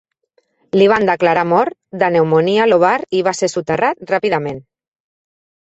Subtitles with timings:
[0.81, 4.63] Li van declarar mort de pneumònia lobar i va ser soterrat ràpidament.